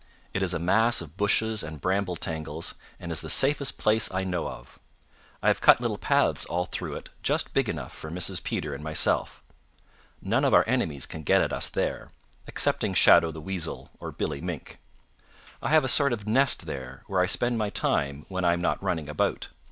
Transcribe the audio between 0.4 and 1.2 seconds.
is a mass of